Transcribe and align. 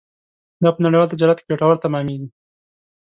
دا 0.63 0.69
په 0.75 0.79
نړیوال 0.85 1.11
تجارت 1.13 1.37
کې 1.39 1.49
ګټور 1.51 1.75
تمامېږي. 1.83 2.27